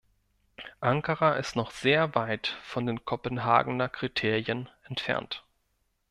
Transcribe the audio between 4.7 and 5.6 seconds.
entfernt.